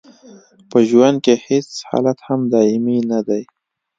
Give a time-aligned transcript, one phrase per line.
[0.69, 3.43] په ژوند کې هیڅ حالت هم دایمي نه دی.